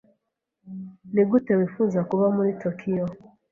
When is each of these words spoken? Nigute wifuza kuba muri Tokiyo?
Nigute 1.13 1.51
wifuza 1.59 1.99
kuba 2.09 2.25
muri 2.35 2.51
Tokiyo? 2.61 3.05